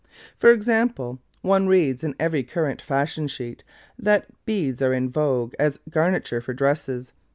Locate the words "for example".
0.35-1.19